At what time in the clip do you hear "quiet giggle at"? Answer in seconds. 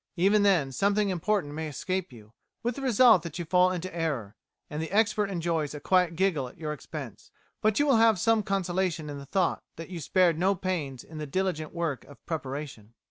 5.79-6.57